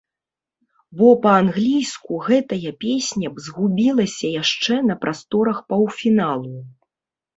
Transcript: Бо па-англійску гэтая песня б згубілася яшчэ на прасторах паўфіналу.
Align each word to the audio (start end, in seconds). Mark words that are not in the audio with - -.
Бо 1.01 1.09
па-англійску 1.25 2.13
гэтая 2.29 2.71
песня 2.85 3.27
б 3.35 3.45
згубілася 3.49 4.33
яшчэ 4.43 4.81
на 4.89 4.95
прасторах 5.05 5.57
паўфіналу. 5.75 6.57